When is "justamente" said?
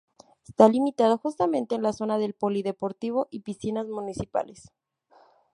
1.19-1.75